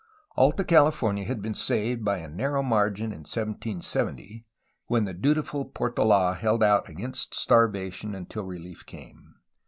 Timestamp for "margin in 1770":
2.63-4.47